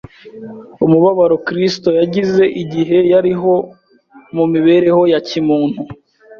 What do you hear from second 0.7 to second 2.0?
umubabaro Kristo